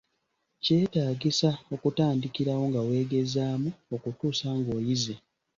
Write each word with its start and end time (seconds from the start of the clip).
Kyetaagisa 0.63 1.49
okutandikirawo 1.73 2.63
nga 2.69 2.81
weegezaamu 2.87 3.69
okutuusa 3.95 4.47
ng’oyize. 4.57 5.15